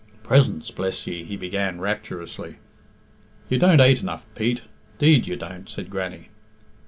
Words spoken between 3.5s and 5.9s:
don't ate enough, Pete, 'deed you don't,"